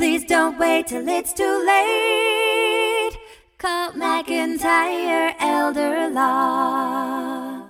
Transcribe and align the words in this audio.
Please 0.00 0.24
don't 0.24 0.58
wait 0.58 0.86
till 0.86 1.06
it's 1.06 1.34
too 1.34 1.62
late. 1.66 3.18
Call 3.58 3.92
McIntyre 3.92 5.34
Elder 5.38 6.08
Law. 6.08 7.66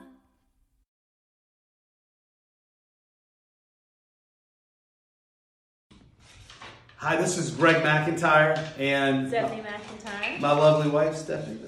Hi, 6.99 7.17
this 7.17 7.37
is 7.37 7.51
Greg 7.51 7.83
McIntyre 7.83 8.57
and 8.79 9.27
Stephanie 9.27 9.63
McIntyre. 9.63 10.39
my 10.39 10.53
lovely 10.53 10.89
wife, 10.89 11.17
Stephanie. 11.17 11.59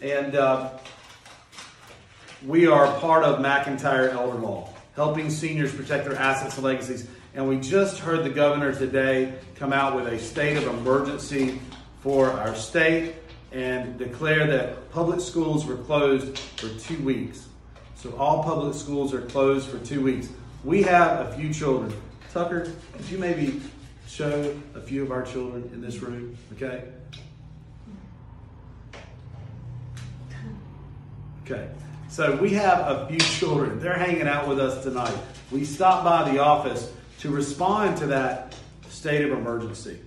and 0.00 0.36
uh, 0.36 0.70
we 2.46 2.68
are 2.68 2.86
part 3.00 3.24
of 3.24 3.40
McIntyre 3.40 4.12
Elder 4.12 4.38
Law, 4.38 4.72
helping 4.94 5.28
seniors 5.28 5.74
protect 5.74 6.04
their 6.04 6.14
assets 6.14 6.54
and 6.54 6.64
legacies. 6.64 7.08
And 7.38 7.48
we 7.48 7.60
just 7.60 8.00
heard 8.00 8.24
the 8.24 8.30
governor 8.30 8.74
today 8.74 9.32
come 9.54 9.72
out 9.72 9.94
with 9.94 10.08
a 10.08 10.18
state 10.18 10.56
of 10.56 10.66
emergency 10.66 11.60
for 12.02 12.32
our 12.32 12.52
state 12.56 13.14
and 13.52 13.96
declare 13.96 14.48
that 14.48 14.90
public 14.90 15.20
schools 15.20 15.64
were 15.64 15.76
closed 15.76 16.36
for 16.36 16.68
two 16.80 17.00
weeks. 17.04 17.46
So 17.94 18.12
all 18.16 18.42
public 18.42 18.74
schools 18.74 19.14
are 19.14 19.20
closed 19.20 19.68
for 19.68 19.78
two 19.78 20.02
weeks. 20.02 20.30
We 20.64 20.82
have 20.82 21.28
a 21.28 21.36
few 21.36 21.54
children. 21.54 21.94
Tucker, 22.32 22.72
could 22.96 23.08
you 23.08 23.18
maybe 23.18 23.60
show 24.08 24.58
a 24.74 24.80
few 24.80 25.04
of 25.04 25.12
our 25.12 25.22
children 25.22 25.70
in 25.72 25.80
this 25.80 25.98
room? 25.98 26.36
Okay. 26.54 26.82
Okay. 31.44 31.68
So 32.08 32.34
we 32.34 32.50
have 32.54 32.80
a 32.80 33.06
few 33.06 33.18
children. 33.18 33.78
They're 33.78 33.96
hanging 33.96 34.26
out 34.26 34.48
with 34.48 34.58
us 34.58 34.82
tonight. 34.82 35.16
We 35.52 35.64
stopped 35.64 36.02
by 36.02 36.32
the 36.32 36.40
office 36.40 36.92
to 37.18 37.30
respond 37.30 37.96
to 37.98 38.06
that 38.06 38.54
state 38.88 39.24
of 39.24 39.32
emergency. 39.32 39.98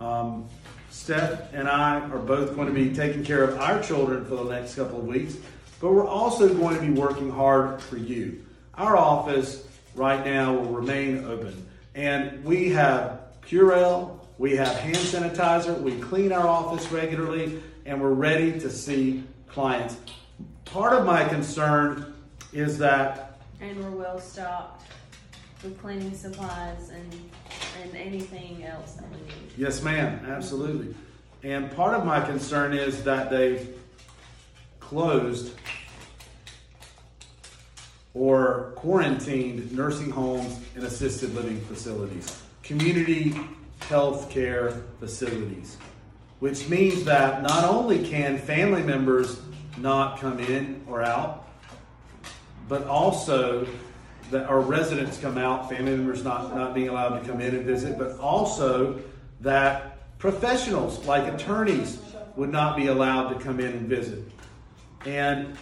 Um, 0.00 0.48
Steph 0.90 1.52
and 1.52 1.68
I 1.68 2.00
are 2.00 2.18
both 2.18 2.54
going 2.54 2.68
to 2.68 2.74
be 2.74 2.94
taking 2.94 3.24
care 3.24 3.42
of 3.44 3.58
our 3.58 3.82
children 3.82 4.24
for 4.24 4.36
the 4.36 4.44
next 4.44 4.74
couple 4.74 4.98
of 4.98 5.06
weeks, 5.06 5.36
but 5.80 5.92
we're 5.92 6.06
also 6.06 6.52
going 6.54 6.76
to 6.76 6.82
be 6.82 6.90
working 6.90 7.30
hard 7.30 7.80
for 7.80 7.96
you. 7.96 8.44
Our 8.74 8.96
office 8.96 9.66
right 9.94 10.24
now 10.24 10.54
will 10.54 10.66
remain 10.66 11.24
open, 11.24 11.66
and 11.94 12.44
we 12.44 12.70
have 12.70 13.20
Purell, 13.42 14.20
we 14.38 14.56
have 14.56 14.76
hand 14.78 14.96
sanitizer, 14.96 15.78
we 15.80 15.98
clean 15.98 16.32
our 16.32 16.46
office 16.46 16.90
regularly, 16.92 17.62
and 17.84 18.00
we're 18.00 18.10
ready 18.10 18.52
to 18.60 18.70
see 18.70 19.24
clients. 19.48 19.96
Part 20.64 20.92
of 20.92 21.04
my 21.04 21.28
concern 21.28 22.14
is 22.52 22.78
that 22.78 23.40
And 23.60 23.82
we're 23.82 23.90
well 23.90 24.20
stocked 24.20 24.82
with 25.62 25.80
cleaning 25.80 26.14
supplies 26.14 26.90
and 26.90 27.30
and 27.82 27.96
anything 27.96 28.64
else 28.64 28.94
that 28.94 29.04
we 29.10 29.16
need. 29.16 29.52
Yes, 29.56 29.82
ma'am, 29.82 30.24
absolutely. 30.28 30.94
And 31.42 31.70
part 31.72 31.94
of 31.94 32.04
my 32.04 32.20
concern 32.20 32.72
is 32.72 33.02
that 33.04 33.30
they've 33.30 33.76
closed 34.80 35.54
or 38.14 38.72
quarantined 38.76 39.72
nursing 39.72 40.10
homes 40.10 40.60
and 40.74 40.84
assisted 40.84 41.34
living 41.34 41.60
facilities, 41.62 42.42
community 42.62 43.34
health 43.88 44.30
care 44.30 44.82
facilities, 45.00 45.78
which 46.40 46.68
means 46.68 47.04
that 47.04 47.42
not 47.42 47.64
only 47.64 48.06
can 48.06 48.38
family 48.38 48.82
members 48.82 49.40
not 49.78 50.20
come 50.20 50.38
in 50.38 50.82
or 50.86 51.02
out, 51.02 51.48
but 52.68 52.86
also 52.86 53.66
that 54.32 54.46
our 54.46 54.60
residents 54.60 55.18
come 55.18 55.36
out, 55.38 55.68
family 55.68 55.94
members 55.94 56.24
not, 56.24 56.56
not 56.56 56.74
being 56.74 56.88
allowed 56.88 57.20
to 57.20 57.26
come 57.30 57.40
in 57.40 57.54
and 57.54 57.64
visit, 57.64 57.98
but 57.98 58.18
also 58.18 58.98
that 59.40 60.18
professionals 60.18 61.04
like 61.06 61.32
attorneys 61.32 62.00
would 62.34 62.50
not 62.50 62.76
be 62.76 62.86
allowed 62.86 63.28
to 63.28 63.38
come 63.38 63.60
in 63.60 63.66
and 63.72 63.86
visit. 63.86 64.24
And 65.04 65.54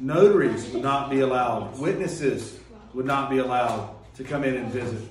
notaries 0.00 0.68
would 0.70 0.82
not 0.82 1.08
be 1.08 1.20
allowed, 1.20 1.78
witnesses 1.78 2.58
would 2.94 3.06
not 3.06 3.30
be 3.30 3.38
allowed 3.38 3.94
to 4.16 4.24
come 4.24 4.42
in 4.42 4.56
and 4.56 4.68
visit. 4.70 5.02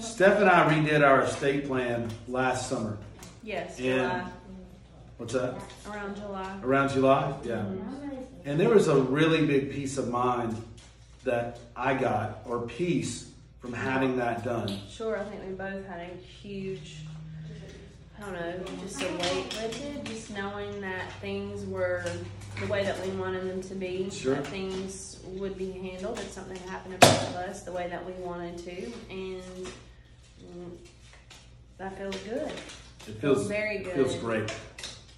Steph 0.00 0.38
and 0.40 0.48
I 0.48 0.72
redid 0.72 1.06
our 1.06 1.22
estate 1.22 1.66
plan 1.66 2.10
last 2.26 2.70
summer. 2.70 2.96
Yes, 3.42 3.78
And- 3.78 4.00
July. 4.00 4.24
What's 5.18 5.32
that? 5.34 5.56
Around 5.90 6.14
July. 6.16 6.58
Around 6.62 6.88
July? 6.90 7.34
Yeah. 7.42 7.64
And 8.44 8.58
there 8.58 8.68
was 8.70 8.86
a 8.86 8.94
really 8.96 9.44
big 9.44 9.72
peace 9.72 9.98
of 9.98 10.08
mind 10.08 10.56
that 11.28 11.58
I 11.76 11.94
got, 11.94 12.40
or 12.46 12.62
peace 12.62 13.30
from 13.60 13.72
having 13.72 14.16
that 14.16 14.44
done. 14.44 14.78
Sure, 14.90 15.18
I 15.18 15.24
think 15.24 15.42
we 15.46 15.52
both 15.52 15.86
had 15.86 16.00
a 16.00 16.16
huge, 16.16 16.96
I 18.18 18.22
don't 18.22 18.32
know, 18.32 18.64
just 18.82 19.02
a 19.02 19.06
weight 19.06 19.54
lifted, 19.60 20.04
just 20.06 20.30
knowing 20.30 20.80
that 20.80 21.12
things 21.20 21.66
were 21.66 22.04
the 22.60 22.66
way 22.66 22.82
that 22.82 23.06
we 23.06 23.12
wanted 23.12 23.46
them 23.46 23.62
to 23.62 23.74
be. 23.74 24.08
Sure. 24.10 24.36
That 24.36 24.46
things 24.46 25.20
would 25.26 25.58
be 25.58 25.70
handled 25.70 26.18
if 26.18 26.32
something 26.32 26.56
happened 26.68 27.00
to 27.00 27.06
both 27.06 27.28
of 27.28 27.36
us 27.36 27.62
the 27.62 27.72
way 27.72 27.88
that 27.88 28.04
we 28.04 28.12
wanted 28.12 28.58
to. 28.58 28.92
And 29.10 29.66
mm, 30.42 30.70
that 31.76 31.98
feels 31.98 32.16
good. 32.22 32.50
It 33.06 33.20
feels 33.20 33.46
Very 33.46 33.78
good. 33.78 33.94
Feels 33.94 34.16
great. 34.16 34.52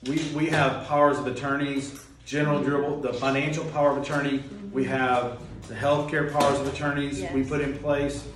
We 0.07 0.19
we 0.35 0.47
have 0.47 0.87
powers 0.87 1.19
of 1.19 1.27
attorneys, 1.27 2.05
general 2.25 2.63
durable, 2.63 3.01
the 3.01 3.13
financial 3.13 3.65
power 3.67 3.91
of 3.91 3.99
attorney. 3.99 4.43
We 4.73 4.85
have 4.85 5.39
the 5.71 5.77
healthcare 5.77 6.33
powers 6.33 6.59
of 6.59 6.67
attorneys 6.67 7.23
we 7.31 7.45
put 7.45 7.61
in 7.61 7.79
place. 7.79 8.27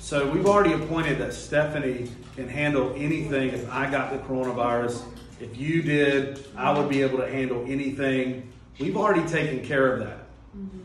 So 0.00 0.30
we've 0.30 0.46
already 0.46 0.74
appointed 0.74 1.16
that 1.18 1.32
Stephanie 1.32 2.10
can 2.36 2.46
handle 2.46 2.92
anything 2.94 3.48
if 3.54 3.72
I 3.72 3.90
got 3.90 4.12
the 4.12 4.18
coronavirus. 4.18 5.02
If 5.40 5.56
you 5.56 5.80
did, 5.80 6.46
I 6.54 6.78
would 6.78 6.90
be 6.90 7.00
able 7.00 7.18
to 7.18 7.28
handle 7.28 7.64
anything. 7.66 8.52
We've 8.78 8.98
already 8.98 9.26
taken 9.26 9.64
care 9.64 9.94
of 9.94 10.00
that. 10.00 10.18
Mm-hmm. 10.54 10.78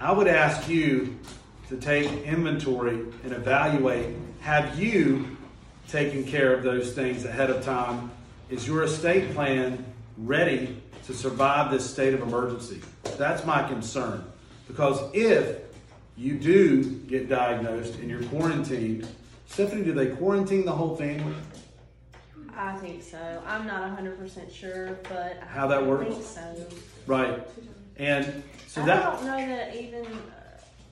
I 0.00 0.10
would 0.10 0.26
ask 0.26 0.70
you 0.70 1.18
to 1.68 1.76
take 1.76 2.10
inventory 2.22 3.00
and 3.24 3.32
evaluate. 3.32 4.16
Have 4.40 4.80
you 4.80 5.36
taken 5.86 6.24
care 6.24 6.54
of 6.54 6.62
those 6.62 6.94
things 6.94 7.26
ahead 7.26 7.50
of 7.50 7.62
time? 7.62 8.10
Is 8.48 8.66
your 8.66 8.84
estate 8.84 9.34
plan 9.34 9.84
ready 10.16 10.80
to 11.04 11.12
survive 11.12 11.70
this 11.70 11.88
state 11.88 12.14
of 12.14 12.22
emergency? 12.22 12.80
That's 13.18 13.44
my 13.44 13.68
concern. 13.68 14.24
Because 14.66 15.00
if 15.12 15.58
you 16.16 16.34
do 16.38 16.84
get 17.06 17.28
diagnosed 17.28 17.96
and 17.96 18.08
you're 18.08 18.22
quarantined, 18.24 19.06
Stephanie, 19.46 19.84
do 19.84 19.92
they 19.92 20.06
quarantine 20.08 20.64
the 20.64 20.72
whole 20.72 20.96
family? 20.96 21.34
I 22.56 22.76
think 22.78 23.02
so. 23.02 23.42
I'm 23.46 23.66
not 23.66 23.98
100% 23.98 24.52
sure, 24.52 24.98
but 25.08 25.38
I 25.42 25.46
How 25.46 25.66
that 25.66 25.84
works? 25.84 26.14
think 26.14 26.24
so. 26.24 26.66
Right. 27.06 27.40
And 27.96 28.42
so 28.68 28.82
I 28.82 28.86
that 28.86 29.04
I 29.04 29.10
don't 29.12 29.24
know 29.26 29.46
that 29.48 29.76
even. 29.76 30.04
Uh, 30.06 30.90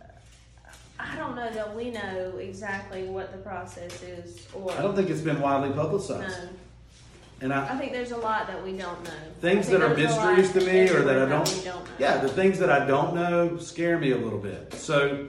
I 0.99 1.17
don't 1.17 1.35
know 1.35 1.51
that 1.53 1.75
we 1.75 1.91
know 1.91 2.37
exactly 2.39 3.05
what 3.05 3.33
the 3.33 3.39
process 3.39 4.03
is, 4.03 4.47
or 4.55 4.71
I 4.73 4.83
don't 4.83 4.95
think 4.95 5.11
it's 5.11 5.21
been 5.21 5.41
widely 5.41 5.71
publicized. 5.75 6.29
no. 6.45 6.49
And 7.43 7.53
I, 7.53 7.75
I 7.75 7.77
think 7.77 7.91
there's 7.91 8.13
a 8.13 8.17
lot 8.17 8.47
that 8.47 8.63
we 8.63 8.71
don't 8.71 9.03
know. 9.03 9.11
things 9.41 9.69
that 9.69 9.83
are 9.83 9.93
there's 9.95 10.13
a 10.13 10.17
lot 10.17 10.39
mysteries 10.39 10.65
to 10.65 10.73
me 10.73 10.89
or 10.89 11.03
that 11.03 11.23
I 11.23 11.29
don't, 11.29 11.49
we 11.49 11.65
don't 11.65 11.85
know. 11.85 11.91
yeah, 11.99 12.19
the 12.19 12.29
things 12.29 12.61
that 12.61 12.71
I 12.71 12.87
don't 12.87 13.17
know 13.17 13.59
scare 13.59 13.99
me 13.99 14.13
a 14.13 14.17
little 14.17 14.39
bit. 14.39 14.73
So 14.75 15.27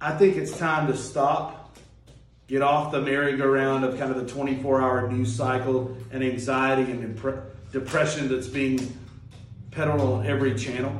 I 0.00 0.12
think 0.16 0.36
it's 0.36 0.56
time 0.56 0.86
to 0.86 0.96
stop, 0.96 1.76
get 2.46 2.62
off 2.62 2.92
the 2.92 3.00
merry-go-round 3.00 3.84
of 3.84 3.98
kind 3.98 4.12
of 4.12 4.24
the 4.24 4.32
24-hour 4.32 5.10
news 5.10 5.34
cycle 5.34 5.96
and 6.12 6.22
anxiety 6.22 6.92
and 6.92 7.20
depression 7.72 8.28
that's 8.28 8.46
being 8.46 8.96
peddled 9.72 10.00
on 10.00 10.26
every 10.26 10.54
channel. 10.54 10.96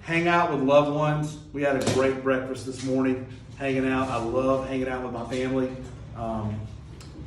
Hang 0.00 0.26
out 0.26 0.52
with 0.52 0.62
loved 0.62 0.96
ones. 0.96 1.36
We 1.52 1.60
had 1.60 1.76
a 1.76 1.92
great 1.92 2.22
breakfast 2.22 2.64
this 2.64 2.82
morning, 2.84 3.26
hanging 3.58 3.86
out. 3.86 4.08
I 4.08 4.16
love 4.16 4.66
hanging 4.66 4.88
out 4.88 5.02
with 5.02 5.12
my 5.12 5.26
family. 5.28 5.70
Um, 6.16 6.58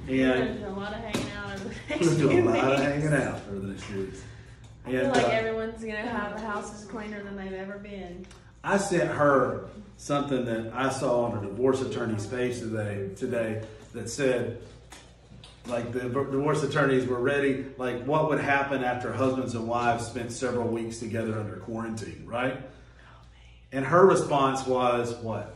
and 0.09 0.63
a 0.65 0.69
lot 0.71 0.93
of 0.93 0.99
hanging 0.99 1.31
out 1.31 1.53
over 1.53 1.63
the 1.63 1.69
we're 1.69 1.95
next 1.95 2.07
gonna 2.07 2.17
do 2.17 2.49
a 2.49 2.51
lot 2.51 2.73
of 2.73 2.79
hanging 2.79 3.13
out 3.13 3.41
over 3.49 3.59
the 3.59 3.67
next 3.67 3.83
few 3.83 4.01
weeks. 4.01 4.21
I 4.85 4.91
feel 4.91 4.99
And 5.01 5.13
like 5.13 5.25
uh, 5.25 5.29
everyone's 5.29 5.83
gonna 5.83 5.97
have 5.97 6.39
the 6.39 6.45
houses 6.45 6.85
cleaner 6.85 7.23
than 7.23 7.35
they've 7.35 7.53
ever 7.53 7.77
been. 7.77 8.25
I 8.63 8.77
sent 8.77 9.09
her 9.11 9.69
something 9.97 10.45
that 10.45 10.73
I 10.73 10.89
saw 10.89 11.25
on 11.25 11.37
a 11.37 11.47
divorce 11.47 11.81
attorney's 11.81 12.25
page 12.25 12.59
today. 12.59 13.09
Today 13.15 13.63
that 13.93 14.09
said, 14.09 14.61
like 15.67 15.91
the 15.91 16.01
divorce 16.01 16.63
attorneys 16.63 17.05
were 17.05 17.19
ready. 17.19 17.65
Like 17.77 18.03
what 18.05 18.29
would 18.29 18.39
happen 18.39 18.83
after 18.83 19.13
husbands 19.13 19.55
and 19.55 19.67
wives 19.67 20.07
spent 20.07 20.31
several 20.31 20.67
weeks 20.67 20.99
together 20.99 21.37
under 21.39 21.57
quarantine, 21.57 22.23
right? 22.25 22.59
And 23.71 23.85
her 23.85 24.05
response 24.05 24.65
was 24.65 25.15
what? 25.17 25.55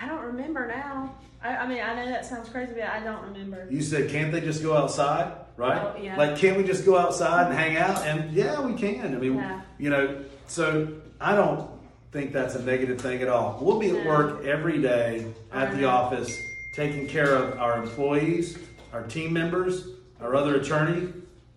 I 0.00 0.06
don't 0.08 0.22
remember 0.22 0.66
now. 0.66 1.14
I, 1.42 1.56
I 1.56 1.68
mean, 1.68 1.80
I 1.80 1.94
know 1.94 2.06
that 2.10 2.24
sounds 2.24 2.48
crazy, 2.48 2.72
but 2.72 2.84
I 2.84 3.00
don't 3.00 3.22
remember. 3.22 3.66
You 3.70 3.82
said, 3.82 4.10
can't 4.10 4.32
they 4.32 4.40
just 4.40 4.62
go 4.62 4.76
outside, 4.76 5.32
right? 5.56 5.80
Oh, 5.82 6.00
yeah. 6.00 6.16
Like, 6.16 6.36
can't 6.36 6.56
we 6.56 6.64
just 6.64 6.84
go 6.84 6.96
outside 6.96 7.46
and 7.48 7.54
hang 7.54 7.76
out? 7.76 8.04
And 8.06 8.32
yeah, 8.32 8.60
we 8.60 8.74
can. 8.74 9.14
I 9.14 9.18
mean, 9.18 9.34
Yeah. 9.34 9.60
you 9.78 9.90
know, 9.90 10.24
so 10.46 10.88
I 11.20 11.34
don't 11.34 11.68
think 12.12 12.32
that's 12.32 12.54
a 12.54 12.62
negative 12.62 13.00
thing 13.00 13.22
at 13.22 13.28
all. 13.28 13.58
We'll 13.60 13.78
be 13.78 13.90
at 13.90 14.06
work 14.06 14.44
every 14.44 14.80
day 14.80 15.26
at 15.52 15.72
the 15.72 15.78
know. 15.82 15.88
office, 15.90 16.40
taking 16.74 17.06
care 17.08 17.34
of 17.34 17.58
our 17.58 17.82
employees, 17.82 18.58
our 18.92 19.02
team 19.02 19.32
members, 19.32 19.88
our 20.20 20.34
other 20.34 20.56
attorney. 20.56 21.12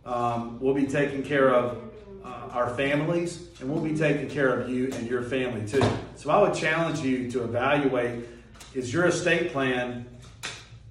Um, 0.06 0.60
we'll 0.60 0.74
be 0.74 0.88
taking 0.88 1.22
care 1.24 1.54
of 1.54 1.78
uh, 2.26 2.50
our 2.52 2.74
families, 2.76 3.48
and 3.60 3.70
we'll 3.70 3.84
be 3.84 3.96
taking 3.98 4.30
care 4.30 4.60
of 4.60 4.70
you 4.70 4.86
and 4.94 5.08
your 5.08 5.22
family 5.22 5.68
too. 5.68 5.84
So 6.18 6.32
I 6.32 6.42
would 6.42 6.56
challenge 6.56 7.02
you 7.02 7.30
to 7.32 7.44
evaluate: 7.44 8.26
is 8.74 8.92
your 8.92 9.06
estate 9.06 9.54
plan 9.54 10.08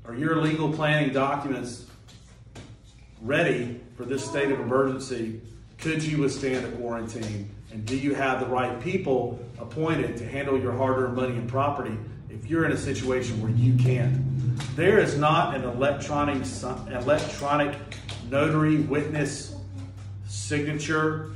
or 0.05 0.15
your 0.15 0.41
legal 0.41 0.73
planning 0.73 1.13
documents 1.13 1.87
ready 3.21 3.81
for 3.97 4.05
this 4.05 4.25
state 4.25 4.53
of 4.53 4.61
emergency? 4.61 5.41
Could 5.79 6.01
you 6.05 6.19
withstand 6.19 6.65
a 6.65 6.71
quarantine? 6.77 7.51
And 7.73 7.85
do 7.85 7.97
you 7.97 8.15
have 8.15 8.39
the 8.39 8.47
right 8.47 8.81
people 8.81 9.45
appointed 9.59 10.17
to 10.19 10.27
handle 10.27 10.59
your 10.59 10.73
hard 10.73 10.99
earned 10.99 11.17
money 11.17 11.37
and 11.37 11.49
property 11.49 11.99
if 12.31 12.47
you're 12.47 12.65
in 12.65 12.71
a 12.71 12.77
situation 12.77 13.43
where 13.43 13.51
you 13.51 13.77
can't? 13.77 14.23
There 14.77 15.01
is 15.01 15.19
not 15.19 15.57
an 15.57 15.65
electronic, 15.65 16.47
electronic 16.89 17.77
notary 18.31 18.77
witness 18.77 19.57
signature 20.29 21.33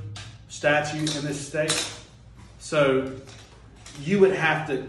statute 0.49 1.17
in 1.17 1.25
this 1.25 1.45
state. 1.45 1.93
So 2.61 3.13
you 4.03 4.19
would 4.21 4.35
have 4.35 4.67
to 4.69 4.87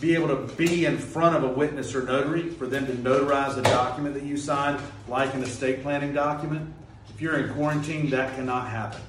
be 0.00 0.14
able 0.14 0.28
to 0.28 0.54
be 0.54 0.84
in 0.84 0.96
front 0.96 1.36
of 1.36 1.44
a 1.44 1.48
witness 1.48 1.94
or 1.94 2.02
notary 2.02 2.50
for 2.50 2.66
them 2.66 2.86
to 2.86 2.92
notarize 2.92 3.56
a 3.58 3.62
document 3.62 4.14
that 4.14 4.22
you 4.22 4.36
signed, 4.36 4.80
like 5.08 5.34
an 5.34 5.42
estate 5.42 5.82
planning 5.82 6.12
document. 6.12 6.72
If 7.10 7.20
you're 7.20 7.38
in 7.38 7.52
quarantine, 7.54 8.10
that 8.10 8.34
cannot 8.36 8.68
happen. 8.68 9.00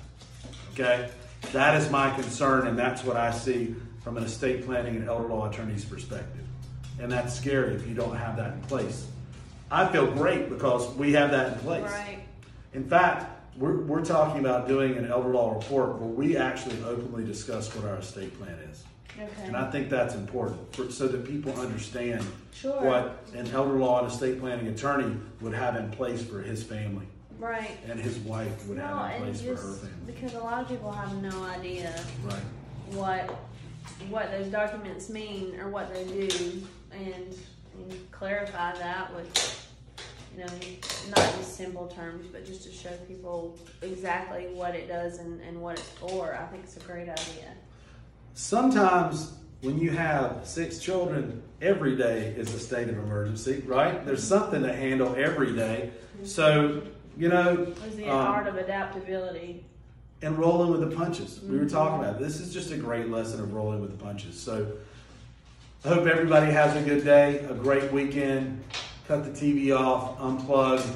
Okay? 0.74 1.10
That 1.52 1.80
is 1.80 1.90
my 1.92 2.14
concern, 2.16 2.68
and 2.68 2.78
that's 2.78 3.04
what 3.04 3.18
I 3.18 3.32
see 3.32 3.76
from 4.04 4.18
an 4.18 4.24
estate 4.24 4.66
planning 4.66 4.96
and 4.96 5.08
elder 5.08 5.28
law 5.28 5.50
attorney's 5.50 5.86
perspective. 5.86 6.46
And 7.00 7.12
that's 7.12 7.36
scary 7.36 7.76
if 7.76 7.88
you 7.88 7.94
don't 7.94 8.16
have 8.16 8.36
that 8.38 8.54
in 8.54 8.62
place. 8.62 9.08
I 9.72 9.88
feel 9.88 10.12
great 10.12 10.50
because 10.50 10.92
we 10.96 11.14
have 11.14 11.32
that 11.32 11.54
in 11.54 11.60
place. 11.60 11.84
Right. 11.84 12.20
In 12.74 12.90
fact, 12.90 13.30
we're, 13.58 13.82
we're 13.82 14.04
talking 14.04 14.40
about 14.40 14.68
doing 14.68 14.98
an 14.98 15.06
elder 15.06 15.30
law 15.30 15.54
report 15.54 16.00
where 16.00 16.10
we 16.10 16.38
actually 16.38 16.82
openly 16.84 17.24
discuss 17.26 17.74
what 17.76 17.86
our 17.86 17.98
estate 17.98 18.38
plan 18.40 18.58
is. 18.72 18.84
Okay. 19.22 19.48
And 19.48 19.58
I 19.58 19.70
think 19.70 19.90
that's 19.90 20.16
important 20.16 20.74
for, 20.76 20.90
so 20.92 21.08
that 21.08 21.26
people 21.26 21.52
understand 21.60 22.26
Sure. 22.54 22.82
what 22.82 23.24
an 23.36 23.48
elder 23.52 23.74
law 23.74 24.00
and 24.04 24.12
estate 24.12 24.40
planning 24.40 24.68
attorney 24.68 25.16
would 25.42 25.54
have 25.54 25.76
in 25.76 25.90
place 25.92 26.24
for 26.24 26.42
his 26.42 26.64
family 26.64 27.06
Right. 27.38 27.78
and 27.90 28.00
his 28.00 28.18
wife 28.20 28.66
would 28.68 28.78
No, 28.78 28.86
have 28.86 29.16
in 29.16 29.22
place 29.24 29.42
for 29.42 29.56
her 29.56 29.74
family. 29.74 29.90
because 30.14 30.34
a 30.36 30.40
lot 30.40 30.62
of 30.64 30.68
people 30.70 30.92
have 30.92 31.22
no 31.22 31.44
idea 31.44 31.94
Right. 32.26 32.42
what 32.92 33.30
what 34.10 34.32
those 34.32 34.48
documents 34.48 35.10
mean 35.10 35.60
or 35.60 35.70
what 35.70 35.94
they 35.94 36.06
do, 36.06 36.62
and, 36.92 37.36
and 37.76 38.12
clarify 38.12 38.74
that 38.78 39.14
with 39.14 39.68
you 40.34 40.40
know 40.40 40.54
not 41.10 41.18
just 41.38 41.56
simple 41.58 41.88
terms, 41.88 42.26
but 42.32 42.46
just 42.46 42.64
to 42.64 42.72
show 42.72 42.92
people 43.08 43.58
exactly 43.82 44.48
what 44.54 44.74
it 44.76 44.88
does 44.88 45.18
and, 45.18 45.42
and 45.42 45.60
what 45.62 45.78
it's 45.80 45.90
for. 45.90 46.34
I 46.36 46.46
think 46.48 46.64
it's 46.64 46.78
a 46.78 46.82
great 46.82 47.10
idea. 47.10 47.52
Sometimes 48.40 49.34
when 49.60 49.78
you 49.80 49.92
have 49.92 50.48
six 50.48 50.80
children, 50.80 51.44
every 51.62 51.98
day 51.98 52.34
is 52.38 52.54
a 52.54 52.60
state 52.60 52.88
of 52.88 52.98
emergency, 52.98 53.62
right? 53.68 54.06
There's 54.06 54.22
mm-hmm. 54.22 54.40
something 54.40 54.64
to 54.64 54.74
handle 54.74 55.14
every 55.18 55.54
day. 55.54 55.92
Mm-hmm. 56.16 56.26
So, 56.26 56.82
you 57.18 57.28
know, 57.28 57.66
There's 57.66 57.98
the 57.98 58.08
um, 58.08 58.16
art 58.16 58.48
of 58.48 58.56
adaptability. 58.56 59.66
and 60.22 60.40
rolling 60.40 60.72
with 60.72 60.90
the 60.90 60.96
punches. 60.96 61.42
We 61.42 61.58
were 61.58 61.66
mm-hmm. 61.66 61.76
talking 61.76 62.00
about 62.00 62.16
it. 62.16 62.26
this 62.26 62.40
is 62.40 62.54
just 62.54 62.72
a 62.72 62.78
great 62.78 63.10
lesson 63.10 63.42
of 63.42 63.54
rolling 63.54 63.82
with 63.82 63.92
the 63.92 64.02
punches. 64.02 64.40
So 64.40 64.72
I 65.84 65.90
hope 65.90 66.08
everybody 66.08 66.50
has 66.50 66.78
a 66.78 66.82
good 66.82 67.04
day, 67.04 67.40
a 67.40 67.54
great 67.54 67.92
weekend. 67.92 68.64
Cut 69.06 69.26
the 69.26 69.32
TV 69.32 69.78
off, 69.78 70.18
unplug, 70.18 70.90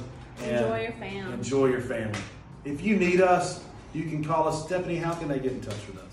and 0.44 0.64
Enjoy 0.64 0.82
your 0.82 0.92
family. 0.94 1.34
enjoy 1.34 1.66
your 1.66 1.82
family. 1.82 2.20
If 2.64 2.82
you 2.82 2.96
need 2.96 3.20
us, 3.20 3.62
you 3.94 4.04
can 4.04 4.24
call 4.24 4.48
us. 4.48 4.64
Stephanie, 4.66 4.96
how 4.96 5.14
can 5.14 5.28
they 5.28 5.40
get 5.40 5.52
in 5.52 5.60
touch 5.60 5.86
with 5.88 5.98
us? 5.98 6.13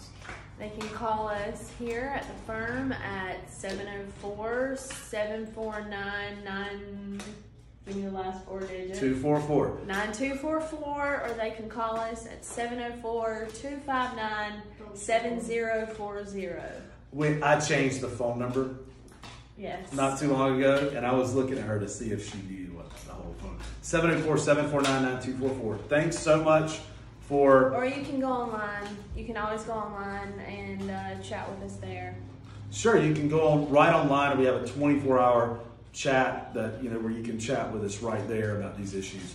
They 0.60 0.68
can 0.68 0.88
call 0.90 1.26
us 1.28 1.72
here 1.78 2.12
at 2.14 2.22
the 2.28 2.34
firm 2.42 2.92
at 2.92 3.50
704 3.50 4.76
749 4.76 6.44
9. 6.44 7.20
Give 7.86 7.96
me 7.96 8.02
the 8.02 8.10
last 8.10 8.44
four 8.44 8.60
digits. 8.60 9.00
244. 9.00 9.78
9244, 9.86 11.22
or 11.24 11.32
they 11.38 11.52
can 11.52 11.66
call 11.70 11.96
us 11.96 12.26
at 12.26 12.44
704 12.44 13.48
259 13.54 14.62
7040. 14.92 16.54
We, 17.12 17.42
I 17.42 17.58
changed 17.58 18.02
the 18.02 18.08
phone 18.08 18.38
number 18.38 18.74
Yes. 19.56 19.94
not 19.94 20.18
too 20.20 20.30
long 20.30 20.58
ago, 20.58 20.92
and 20.94 21.06
I 21.06 21.14
was 21.14 21.34
looking 21.34 21.56
at 21.56 21.64
her 21.64 21.80
to 21.80 21.88
see 21.88 22.10
if 22.10 22.30
she 22.30 22.36
knew 22.42 22.74
what 22.76 22.90
the 23.06 23.12
whole 23.12 23.34
phone. 23.38 23.56
704 23.80 24.36
749 24.36 25.02
9244. 25.04 25.78
Thanks 25.88 26.18
so 26.18 26.42
much 26.44 26.80
for. 27.30 27.72
Or 27.72 27.86
you 27.86 28.02
can 28.04 28.20
go 28.20 28.28
online. 28.28 28.88
You 29.16 29.24
can 29.24 29.38
always 29.38 29.62
go 29.62 29.72
online 29.72 30.32
and 30.40 30.90
uh, 30.90 31.22
chat 31.22 31.48
with 31.48 31.62
us 31.70 31.76
there. 31.76 32.14
Sure, 32.72 33.00
you 33.00 33.14
can 33.14 33.28
go 33.28 33.48
on 33.48 33.70
right 33.70 33.94
online. 33.94 34.36
We 34.36 34.44
have 34.44 34.56
a 34.56 34.64
24-hour 34.64 35.60
chat 35.92 36.52
that 36.54 36.82
you 36.82 36.90
know 36.90 36.98
where 36.98 37.12
you 37.12 37.22
can 37.22 37.38
chat 37.38 37.72
with 37.72 37.84
us 37.84 38.02
right 38.02 38.26
there 38.28 38.56
about 38.56 38.76
these 38.76 38.94
issues. 38.94 39.34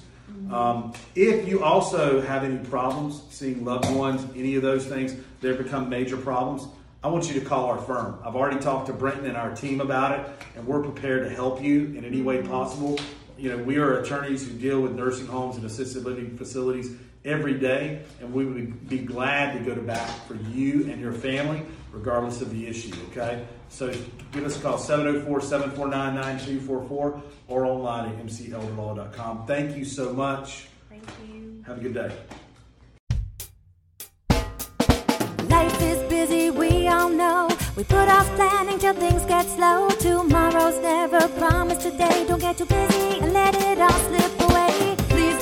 Um, 0.51 0.93
if 1.15 1.47
you 1.47 1.63
also 1.63 2.21
have 2.21 2.43
any 2.43 2.57
problems 2.57 3.23
seeing 3.29 3.63
loved 3.63 3.89
ones, 3.95 4.25
any 4.35 4.55
of 4.55 4.61
those 4.61 4.85
things, 4.85 5.15
they've 5.41 5.57
become 5.57 5.89
major 5.89 6.17
problems. 6.17 6.67
I 7.03 7.07
want 7.07 7.27
you 7.27 7.39
to 7.39 7.45
call 7.45 7.65
our 7.65 7.77
firm. 7.77 8.19
I've 8.23 8.35
already 8.35 8.59
talked 8.59 8.87
to 8.87 8.93
Brenton 8.93 9.25
and 9.25 9.37
our 9.37 9.55
team 9.55 9.81
about 9.81 10.19
it, 10.19 10.27
and 10.55 10.65
we're 10.65 10.81
prepared 10.81 11.27
to 11.27 11.33
help 11.33 11.61
you 11.63 11.93
in 11.95 12.03
any 12.03 12.21
way 12.21 12.41
possible. 12.41 12.99
You 13.37 13.51
know, 13.51 13.63
we 13.63 13.77
are 13.77 13.99
attorneys 14.01 14.47
who 14.47 14.53
deal 14.53 14.81
with 14.81 14.93
nursing 14.93 15.27
homes 15.27 15.55
and 15.55 15.65
assisted 15.65 16.03
living 16.03 16.37
facilities 16.37 16.95
every 17.25 17.55
day, 17.55 18.03
and 18.21 18.31
we 18.31 18.45
would 18.45 18.87
be 18.87 18.99
glad 18.99 19.57
to 19.57 19.59
go 19.59 19.75
to 19.75 19.81
bat 19.81 20.09
for 20.27 20.35
you 20.35 20.89
and 20.89 21.01
your 21.01 21.11
family, 21.11 21.63
regardless 21.91 22.41
of 22.41 22.51
the 22.51 22.67
issue, 22.67 22.93
okay? 23.09 23.45
So 23.69 23.91
give 24.31 24.45
us 24.45 24.57
a 24.57 24.61
call, 24.61 24.77
704 24.77 25.41
749 25.41 26.15
9244, 26.15 27.23
or 27.47 27.65
online 27.65 28.09
at 28.11 28.25
mcelderlaw.com. 28.25 29.47
Thank 29.47 29.75
you 29.75 29.83
so 29.83 30.13
much. 30.13 30.67
Thank 30.89 31.03
you. 31.27 31.63
Have 31.65 31.79
a 31.79 31.81
good 31.81 31.93
day. 31.93 32.11
Life 35.49 35.81
is 35.81 36.09
busy, 36.09 36.51
we 36.51 36.87
all 36.87 37.09
know. 37.09 37.49
We 37.75 37.83
put 37.83 38.07
off 38.07 38.27
planning 38.35 38.79
till 38.79 38.93
things 38.93 39.25
get 39.25 39.45
slow. 39.47 39.89
Tomorrow's 39.89 40.79
never 40.81 41.27
promised 41.39 41.81
today. 41.81 42.25
Don't 42.27 42.39
get 42.39 42.57
too 42.57 42.65
busy 42.65 43.19
and 43.19 43.33
let 43.33 43.53
it 43.55 43.79
all 43.79 43.91
slip 43.91 44.41
away. 44.41 44.54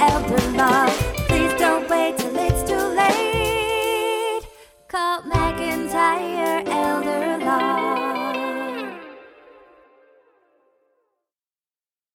Elder 0.00 0.50
Law. 0.56 0.83